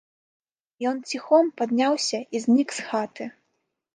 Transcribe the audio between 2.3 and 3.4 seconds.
і знік з хаты.